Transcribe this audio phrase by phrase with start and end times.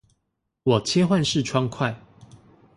[0.63, 1.95] 我切換視窗快